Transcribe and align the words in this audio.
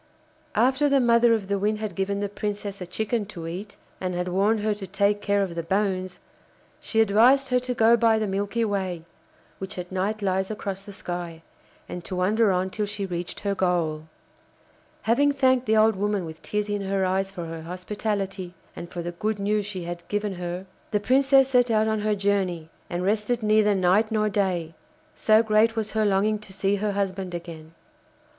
After 0.55 0.89
the 0.89 0.99
mother 0.99 1.31
of 1.35 1.47
the 1.47 1.59
Wind 1.59 1.77
had 1.77 1.93
given 1.93 2.21
the 2.21 2.27
Princess 2.27 2.81
a 2.81 2.87
chicken 2.87 3.23
to 3.27 3.45
eat, 3.45 3.77
and 3.99 4.15
had 4.15 4.27
warned 4.29 4.61
her 4.61 4.73
to 4.73 4.87
take 4.87 5.21
care 5.21 5.43
of 5.43 5.53
the 5.53 5.61
bones, 5.61 6.19
she 6.79 7.01
advised 7.01 7.49
her 7.49 7.59
to 7.59 7.75
go 7.75 7.95
by 7.95 8.17
the 8.17 8.25
Milky 8.25 8.65
Way, 8.65 9.05
which 9.59 9.77
at 9.77 9.91
night 9.91 10.23
lies 10.23 10.49
across 10.49 10.81
the 10.81 10.91
sky, 10.91 11.43
and 11.87 12.03
to 12.05 12.15
wander 12.15 12.51
on 12.51 12.71
till 12.71 12.87
she 12.87 13.05
reached 13.05 13.41
her 13.41 13.53
goal. 13.53 14.07
Having 15.03 15.33
thanked 15.33 15.67
the 15.67 15.77
old 15.77 15.95
woman 15.95 16.25
with 16.25 16.41
tears 16.41 16.67
in 16.67 16.81
her 16.81 17.05
eyes 17.05 17.29
for 17.29 17.45
her 17.45 17.61
hospitality, 17.61 18.55
and 18.75 18.89
for 18.89 19.03
the 19.03 19.11
good 19.11 19.37
news 19.37 19.67
she 19.67 19.83
had 19.83 20.07
given 20.07 20.33
her, 20.33 20.65
the 20.89 20.99
Princess 20.99 21.49
set 21.49 21.69
out 21.69 21.87
on 21.87 21.99
her 21.99 22.15
journey 22.15 22.71
and 22.89 23.03
rested 23.03 23.43
neither 23.43 23.75
night 23.75 24.11
nor 24.11 24.29
day, 24.29 24.73
so 25.13 25.43
great 25.43 25.75
was 25.75 25.91
her 25.91 26.05
longing 26.05 26.39
to 26.39 26.51
see 26.51 26.77
her 26.77 26.93
husband 26.93 27.35
again. 27.35 27.75